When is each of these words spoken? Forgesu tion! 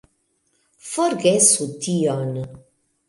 Forgesu 0.91 1.67
tion! 1.85 2.33